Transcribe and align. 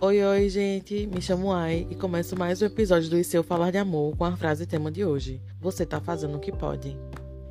Oi, 0.00 0.22
oi, 0.22 0.48
gente. 0.48 1.06
Me 1.06 1.22
chamo 1.22 1.52
Ai 1.52 1.86
e 1.88 1.94
começo 1.94 2.36
mais 2.36 2.60
um 2.60 2.66
episódio 2.66 3.08
do 3.08 3.22
Seu 3.24 3.42
Falar 3.42 3.70
de 3.70 3.78
Amor 3.78 4.16
com 4.16 4.24
a 4.24 4.36
frase 4.36 4.66
tema 4.66 4.90
de 4.90 5.04
hoje. 5.04 5.40
Você 5.60 5.86
tá 5.86 6.00
fazendo 6.00 6.36
o 6.36 6.40
que 6.40 6.50
pode. 6.50 6.98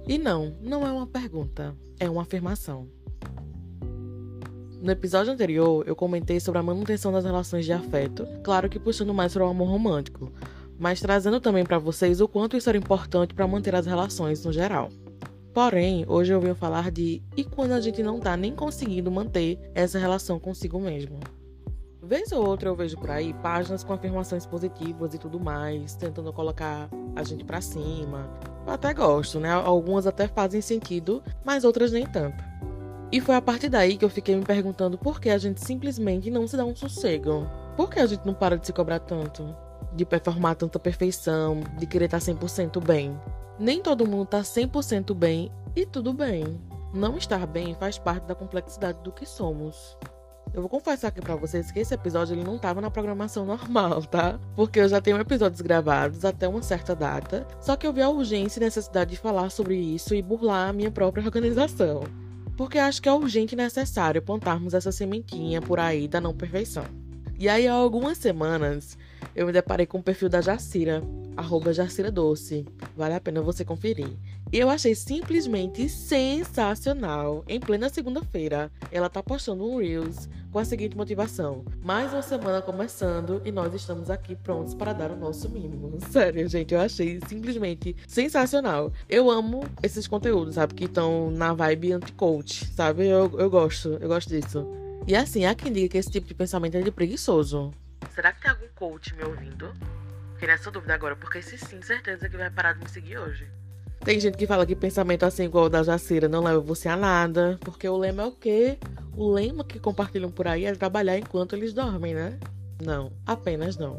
E 0.07 0.17
não, 0.17 0.55
não 0.61 0.85
é 0.85 0.91
uma 0.91 1.07
pergunta, 1.07 1.73
é 1.99 2.09
uma 2.09 2.21
afirmação. 2.23 2.87
No 4.81 4.91
episódio 4.91 5.31
anterior, 5.31 5.83
eu 5.87 5.95
comentei 5.95 6.39
sobre 6.39 6.59
a 6.59 6.63
manutenção 6.63 7.11
das 7.11 7.23
relações 7.23 7.65
de 7.65 7.71
afeto, 7.71 8.27
claro 8.43 8.69
que 8.69 8.77
puxando 8.77 9.13
mais 9.13 9.33
para 9.33 9.45
o 9.45 9.49
amor 9.49 9.69
romântico, 9.69 10.31
mas 10.77 10.99
trazendo 10.99 11.39
também 11.39 11.63
para 11.63 11.79
vocês 11.79 12.19
o 12.19 12.27
quanto 12.27 12.57
isso 12.57 12.69
era 12.69 12.77
importante 12.77 13.33
para 13.33 13.47
manter 13.47 13.73
as 13.73 13.85
relações 13.85 14.43
no 14.43 14.51
geral. 14.51 14.89
Porém, 15.53 16.03
hoje 16.07 16.33
eu 16.33 16.41
venho 16.41 16.55
falar 16.55 16.91
de 16.91 17.23
e 17.37 17.43
quando 17.43 17.71
a 17.71 17.81
gente 17.81 18.03
não 18.03 18.19
tá 18.19 18.35
nem 18.35 18.53
conseguindo 18.53 19.09
manter 19.09 19.57
essa 19.73 19.97
relação 19.97 20.39
consigo 20.39 20.79
mesmo. 20.79 21.19
Vez 22.05 22.33
ou 22.33 22.45
outra 22.45 22.67
eu 22.67 22.75
vejo 22.75 22.97
por 22.97 23.09
aí 23.09 23.33
páginas 23.35 23.81
com 23.81 23.93
afirmações 23.93 24.45
positivas 24.45 25.13
e 25.13 25.17
tudo 25.17 25.39
mais, 25.39 25.95
tentando 25.95 26.33
colocar 26.33 26.89
a 27.15 27.23
gente 27.23 27.45
para 27.45 27.61
cima. 27.61 28.29
Eu 28.67 28.73
até 28.73 28.93
gosto, 28.93 29.39
né? 29.39 29.49
Algumas 29.49 30.05
até 30.05 30.27
fazem 30.27 30.59
sentido, 30.59 31.23
mas 31.45 31.63
outras 31.63 31.93
nem 31.93 32.05
tanto. 32.05 32.43
E 33.09 33.21
foi 33.21 33.35
a 33.35 33.41
partir 33.41 33.69
daí 33.69 33.95
que 33.95 34.03
eu 34.03 34.09
fiquei 34.09 34.35
me 34.35 34.43
perguntando 34.43 34.97
por 34.97 35.21
que 35.21 35.29
a 35.29 35.37
gente 35.37 35.65
simplesmente 35.65 36.29
não 36.29 36.45
se 36.45 36.57
dá 36.57 36.65
um 36.65 36.75
sossego. 36.75 37.47
Por 37.77 37.89
que 37.89 38.01
a 38.01 38.05
gente 38.05 38.25
não 38.25 38.33
para 38.33 38.57
de 38.57 38.67
se 38.67 38.73
cobrar 38.73 38.99
tanto? 38.99 39.55
De 39.93 40.03
performar 40.03 40.57
tanta 40.57 40.77
perfeição, 40.77 41.61
de 41.77 41.85
querer 41.85 42.05
estar 42.05 42.19
100% 42.19 42.83
bem. 42.83 43.17
Nem 43.57 43.81
todo 43.81 44.05
mundo 44.05 44.25
tá 44.25 44.41
100% 44.41 45.13
bem 45.13 45.49
e 45.73 45.85
tudo 45.85 46.11
bem. 46.11 46.59
Não 46.93 47.17
estar 47.17 47.47
bem 47.47 47.73
faz 47.75 47.97
parte 47.97 48.25
da 48.25 48.35
complexidade 48.35 48.99
do 49.03 49.11
que 49.11 49.25
somos. 49.25 49.97
Eu 50.53 50.61
vou 50.61 50.69
confessar 50.69 51.07
aqui 51.07 51.19
para 51.19 51.35
vocês 51.35 51.71
que 51.71 51.79
esse 51.79 51.95
episódio 51.95 52.35
ele 52.35 52.43
não 52.43 52.59
tava 52.59 52.79
na 52.79 52.91
programação 52.91 53.43
normal, 53.47 54.03
tá? 54.03 54.39
Porque 54.55 54.79
eu 54.79 54.87
já 54.87 55.01
tenho 55.01 55.17
episódios 55.17 55.61
gravados 55.61 56.23
até 56.23 56.47
uma 56.47 56.61
certa 56.61 56.95
data, 56.95 57.47
só 57.59 57.75
que 57.75 57.87
eu 57.87 57.93
vi 57.93 58.01
a 58.01 58.09
urgência 58.09 58.59
e 58.59 58.63
necessidade 58.63 59.11
de 59.11 59.17
falar 59.17 59.49
sobre 59.49 59.75
isso 59.75 60.13
e 60.13 60.21
burlar 60.21 60.69
a 60.69 60.73
minha 60.73 60.91
própria 60.91 61.25
organização. 61.25 62.03
Porque 62.55 62.77
acho 62.77 63.01
que 63.01 63.09
é 63.09 63.13
urgente 63.13 63.55
e 63.55 63.57
necessário 63.57 64.21
plantarmos 64.21 64.75
essa 64.75 64.91
sementinha 64.91 65.59
por 65.59 65.79
aí 65.79 66.07
da 66.07 66.21
não 66.21 66.35
perfeição. 66.35 66.85
E 67.43 67.49
aí, 67.49 67.67
há 67.67 67.73
algumas 67.73 68.17
semanas, 68.17 68.97
eu 69.35 69.45
me 69.45 69.51
deparei 69.51 69.85
com 69.85 69.97
o 69.97 70.01
perfil 70.01 70.29
da 70.29 70.39
Jacira, 70.39 71.03
arroba 71.35 71.73
Jacira 71.73 72.09
Doce. 72.09 72.65
Vale 72.95 73.15
a 73.15 73.19
pena 73.19 73.41
você 73.41 73.65
conferir. 73.65 74.07
E 74.49 74.57
eu 74.57 74.69
achei 74.69 74.95
simplesmente 74.95 75.89
sensacional. 75.89 77.43
Em 77.45 77.59
plena 77.59 77.89
segunda-feira, 77.89 78.71
ela 78.89 79.09
tá 79.09 79.21
postando 79.21 79.65
um 79.65 79.79
Reels 79.79 80.29
com 80.53 80.59
a 80.59 80.63
seguinte 80.63 80.95
motivação: 80.95 81.65
mais 81.83 82.13
uma 82.13 82.21
semana 82.21 82.61
começando 82.61 83.41
e 83.43 83.51
nós 83.51 83.73
estamos 83.73 84.09
aqui 84.09 84.37
prontos 84.37 84.73
para 84.73 84.93
dar 84.93 85.11
o 85.11 85.17
nosso 85.17 85.49
mínimo. 85.49 85.97
Sério, 86.11 86.47
gente, 86.47 86.73
eu 86.73 86.79
achei 86.79 87.19
simplesmente 87.27 87.93
sensacional. 88.07 88.89
Eu 89.09 89.29
amo 89.29 89.65
esses 89.83 90.07
conteúdos, 90.07 90.55
sabe? 90.55 90.75
Que 90.75 90.85
estão 90.85 91.29
na 91.29 91.53
vibe 91.53 91.91
anti-coach, 91.91 92.71
sabe? 92.73 93.05
Eu, 93.05 93.37
eu 93.37 93.49
gosto, 93.49 93.97
eu 93.99 94.07
gosto 94.07 94.29
disso. 94.29 94.65
E 95.05 95.15
assim, 95.15 95.45
há 95.45 95.53
quem 95.53 95.71
diga 95.71 95.89
que 95.89 95.97
esse 95.97 96.09
tipo 96.09 96.25
de 96.27 96.33
pensamento 96.33 96.77
é 96.77 96.81
de 96.81 96.91
preguiçoso. 96.91 97.71
Será 98.15 98.31
que 98.31 98.41
tem 98.41 98.51
algum 98.51 98.67
coach 98.73 99.13
me 99.15 99.23
ouvindo? 99.23 99.73
Fiquei 100.33 100.47
nessa 100.47 100.71
dúvida 100.71 100.93
agora, 100.93 101.15
porque 101.15 101.41
se 101.41 101.57
sim, 101.57 101.81
certeza 101.81 102.29
que 102.29 102.37
vai 102.37 102.49
parar 102.49 102.73
de 102.73 102.79
me 102.79 102.89
seguir 102.89 103.17
hoje. 103.17 103.47
Tem 103.99 104.19
gente 104.19 104.37
que 104.37 104.47
fala 104.47 104.65
que 104.65 104.75
pensamento 104.75 105.23
assim 105.23 105.43
igual 105.43 105.65
o 105.65 105.69
da 105.69 105.83
Jacira 105.83 106.27
não 106.27 106.43
leva 106.43 106.59
você 106.59 106.87
a 106.87 106.95
nada, 106.95 107.57
porque 107.61 107.87
o 107.87 107.97
lema 107.97 108.23
é 108.23 108.25
o 108.25 108.31
quê? 108.31 108.77
O 109.15 109.31
lema 109.31 109.63
que 109.63 109.79
compartilham 109.79 110.31
por 110.31 110.47
aí 110.47 110.65
é 110.65 110.73
trabalhar 110.73 111.17
enquanto 111.17 111.55
eles 111.55 111.73
dormem, 111.73 112.13
né? 112.13 112.39
Não, 112.81 113.11
apenas 113.25 113.77
não. 113.77 113.97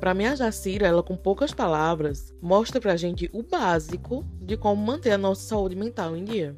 Para 0.00 0.14
mim, 0.14 0.24
a 0.24 0.34
Jacira, 0.34 0.86
ela 0.86 1.02
com 1.02 1.16
poucas 1.16 1.52
palavras, 1.52 2.32
mostra 2.40 2.80
pra 2.80 2.96
gente 2.96 3.28
o 3.32 3.42
básico 3.42 4.24
de 4.40 4.56
como 4.56 4.82
manter 4.84 5.12
a 5.12 5.18
nossa 5.18 5.42
saúde 5.42 5.76
mental 5.76 6.16
em 6.16 6.24
dia. 6.24 6.56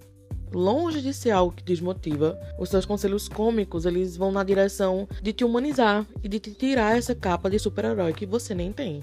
Longe 0.52 1.00
de 1.00 1.14
ser 1.14 1.30
algo 1.30 1.54
que 1.54 1.62
desmotiva, 1.62 2.38
os 2.58 2.68
seus 2.68 2.84
conselhos 2.84 3.28
cômicos, 3.28 3.86
eles 3.86 4.16
vão 4.16 4.30
na 4.30 4.44
direção 4.44 5.08
de 5.22 5.32
te 5.32 5.44
humanizar 5.44 6.06
e 6.22 6.28
de 6.28 6.38
te 6.38 6.52
tirar 6.52 6.96
essa 6.96 7.14
capa 7.14 7.48
de 7.48 7.58
super-herói 7.58 8.12
que 8.12 8.26
você 8.26 8.54
nem 8.54 8.72
tem. 8.72 9.02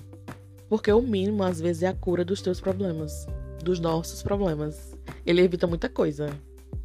Porque 0.69 0.91
o 0.91 1.01
mínimo, 1.01 1.43
às 1.43 1.59
vezes, 1.59 1.83
é 1.83 1.87
a 1.87 1.93
cura 1.93 2.23
dos 2.23 2.41
teus 2.41 2.61
problemas 2.61 3.27
dos 3.63 3.79
nossos 3.79 4.21
problemas. 4.23 4.95
Ele 5.25 5.41
evita 5.41 5.67
muita 5.67 5.89
coisa. 5.89 6.29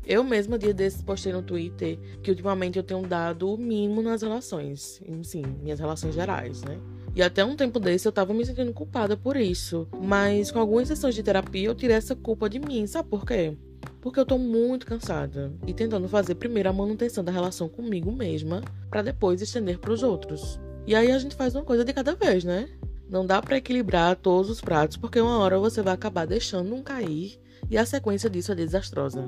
Eu 0.06 0.22
mesma, 0.22 0.58
dia 0.58 0.74
desses, 0.74 1.00
postei 1.00 1.32
no 1.32 1.42
Twitter 1.42 1.98
que 2.22 2.30
ultimamente 2.30 2.76
eu 2.76 2.82
tenho 2.82 3.02
dado 3.02 3.50
o 3.50 3.56
mínimo 3.56 4.02
nas 4.02 4.20
relações. 4.20 5.00
Sim, 5.22 5.42
minhas 5.62 5.80
relações 5.80 6.14
gerais, 6.14 6.62
né? 6.62 6.78
E 7.14 7.22
até 7.22 7.44
um 7.44 7.56
tempo 7.56 7.80
desse 7.80 8.06
eu 8.06 8.12
tava 8.12 8.34
me 8.34 8.44
sentindo 8.44 8.72
culpada 8.72 9.16
por 9.16 9.36
isso. 9.36 9.88
Mas 10.02 10.50
com 10.50 10.58
algumas 10.58 10.88
sessões 10.88 11.14
de 11.14 11.22
terapia 11.22 11.68
eu 11.68 11.74
tirei 11.74 11.96
essa 11.96 12.14
culpa 12.14 12.50
de 12.50 12.58
mim. 12.58 12.86
Sabe 12.86 13.08
por 13.08 13.24
quê? 13.24 13.56
Porque 14.00 14.20
eu 14.20 14.26
tô 14.26 14.38
muito 14.38 14.86
cansada 14.86 15.52
e 15.66 15.72
tentando 15.72 16.08
fazer 16.08 16.34
primeiro 16.34 16.68
a 16.68 16.72
manutenção 16.72 17.24
da 17.24 17.32
relação 17.32 17.68
comigo 17.68 18.12
mesma 18.12 18.62
para 18.90 19.02
depois 19.02 19.40
estender 19.40 19.78
para 19.78 19.92
os 19.92 20.02
outros. 20.02 20.60
E 20.86 20.94
aí 20.94 21.10
a 21.10 21.18
gente 21.18 21.34
faz 21.34 21.54
uma 21.54 21.64
coisa 21.64 21.84
de 21.84 21.92
cada 21.92 22.14
vez, 22.14 22.44
né? 22.44 22.68
Não 23.08 23.26
dá 23.26 23.40
para 23.40 23.56
equilibrar 23.56 24.16
todos 24.16 24.50
os 24.50 24.60
pratos, 24.60 24.96
porque 24.96 25.20
uma 25.20 25.38
hora 25.38 25.58
você 25.58 25.82
vai 25.82 25.94
acabar 25.94 26.26
deixando 26.26 26.74
um 26.74 26.82
cair 26.82 27.38
e 27.70 27.78
a 27.78 27.86
sequência 27.86 28.28
disso 28.28 28.52
é 28.52 28.54
desastrosa. 28.54 29.24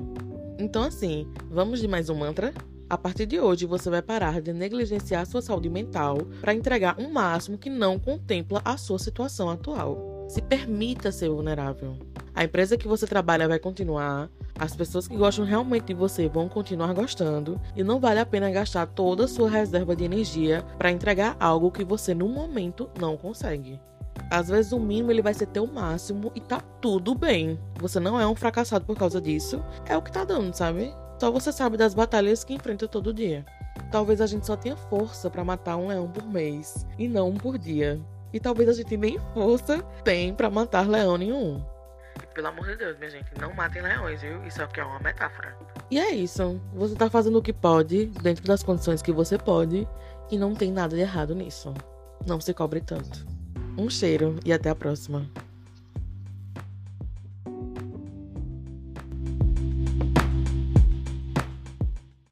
Então, 0.59 0.83
assim, 0.83 1.27
vamos 1.49 1.79
de 1.79 1.87
mais 1.87 2.09
um 2.09 2.15
mantra? 2.15 2.53
A 2.89 2.97
partir 2.97 3.25
de 3.25 3.39
hoje, 3.39 3.65
você 3.65 3.89
vai 3.89 4.01
parar 4.01 4.41
de 4.41 4.53
negligenciar 4.53 5.25
sua 5.25 5.41
saúde 5.41 5.69
mental 5.69 6.17
para 6.39 6.53
entregar 6.53 6.99
um 6.99 7.11
máximo 7.11 7.57
que 7.57 7.69
não 7.69 7.99
contempla 7.99 8.61
a 8.63 8.77
sua 8.77 8.97
situação 8.97 9.49
atual. 9.49 10.25
Se 10.29 10.41
permita 10.41 11.11
ser 11.11 11.29
vulnerável. 11.29 11.97
A 12.37 12.43
empresa 12.43 12.77
que 12.77 12.87
você 12.87 13.07
trabalha 13.07 13.47
vai 13.47 13.57
continuar, 13.57 14.29
as 14.59 14.75
pessoas 14.75 15.07
que 15.07 15.17
gostam 15.17 15.43
realmente 15.43 15.85
de 15.85 15.95
você 15.95 16.29
vão 16.29 16.47
continuar 16.47 16.93
gostando 16.93 17.59
e 17.75 17.83
não 17.83 17.99
vale 17.99 18.19
a 18.19 18.27
pena 18.27 18.51
gastar 18.51 18.85
toda 18.85 19.25
a 19.25 19.27
sua 19.27 19.49
reserva 19.49 19.95
de 19.95 20.03
energia 20.03 20.63
para 20.77 20.91
entregar 20.91 21.35
algo 21.39 21.71
que 21.71 21.83
você 21.83 22.13
no 22.13 22.29
momento 22.29 22.91
não 22.99 23.17
consegue. 23.17 23.79
Às 24.29 24.49
vezes 24.49 24.71
o 24.71 24.79
mínimo 24.79 25.11
ele 25.11 25.23
vai 25.23 25.33
ser 25.33 25.47
teu 25.47 25.65
máximo 25.65 26.31
e 26.35 26.39
tá 26.39 26.61
tudo 26.79 27.15
bem. 27.15 27.59
Você 27.79 27.99
não 27.99 28.21
é 28.21 28.27
um 28.27 28.35
fracassado 28.35 28.85
por 28.85 28.95
causa 28.95 29.19
disso. 29.19 29.59
É 29.87 29.97
o 29.97 30.01
que 30.03 30.11
tá 30.11 30.23
dando, 30.23 30.53
sabe? 30.53 30.93
Só 31.19 31.31
você 31.31 31.51
sabe 31.51 31.75
das 31.75 31.95
batalhas 31.95 32.43
que 32.43 32.53
enfrenta 32.53 32.87
todo 32.87 33.15
dia. 33.15 33.43
Talvez 33.91 34.21
a 34.21 34.27
gente 34.27 34.45
só 34.45 34.55
tenha 34.55 34.75
força 34.75 35.27
para 35.27 35.43
matar 35.43 35.75
um 35.75 35.87
leão 35.87 36.07
por 36.07 36.27
mês 36.27 36.85
e 36.99 37.07
não 37.07 37.29
um 37.29 37.35
por 37.35 37.57
dia. 37.57 37.99
E 38.31 38.39
talvez 38.39 38.69
a 38.69 38.73
gente 38.73 38.95
nem 38.95 39.17
força 39.33 39.79
tem 40.03 40.35
para 40.35 40.51
matar 40.51 40.87
leão 40.87 41.17
nenhum 41.17 41.59
pelo 42.37 42.49
amor 42.49 42.67
de 42.67 42.75
Deus, 42.75 42.95
minha 42.99 43.09
gente, 43.09 43.31
não 43.41 43.51
matem 43.51 43.81
leões, 43.81 44.21
viu? 44.21 44.45
Isso 44.45 44.61
aqui 44.61 44.79
é 44.79 44.83
uma 44.83 44.99
metáfora. 44.99 45.57
E 45.89 45.97
é 45.97 46.13
isso. 46.13 46.61
Você 46.75 46.93
tá 46.93 47.09
fazendo 47.09 47.39
o 47.39 47.41
que 47.41 47.51
pode, 47.51 48.05
dentro 48.21 48.45
das 48.45 48.61
condições 48.61 49.01
que 49.01 49.11
você 49.11 49.39
pode, 49.39 49.87
e 50.29 50.37
não 50.37 50.53
tem 50.53 50.71
nada 50.71 50.95
de 50.95 51.01
errado 51.01 51.33
nisso. 51.33 51.73
Não 52.27 52.39
se 52.39 52.53
cobre 52.53 52.79
tanto. 52.79 53.25
Um 53.75 53.89
cheiro 53.89 54.35
e 54.45 54.53
até 54.53 54.69
a 54.69 54.75
próxima. 54.75 55.27